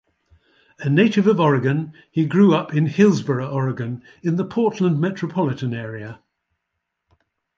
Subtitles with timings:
[0.79, 6.21] A native of Oregon, he grew-up in Hillsboro, Oregon, in the Portland metropolitan area.